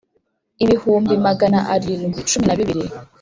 ibihumbi 0.63 1.13
magana 1.27 1.59
arindwi 1.73 2.27
cumi 2.29 2.45
na 2.47 2.55
bibiri 2.59 2.83